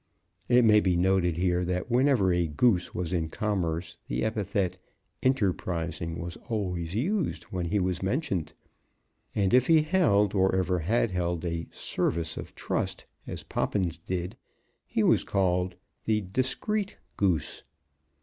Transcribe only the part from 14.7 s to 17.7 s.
he was called the "discreet" Goose.